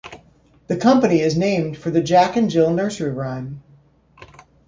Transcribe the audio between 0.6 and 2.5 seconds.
The company is named for the Jack and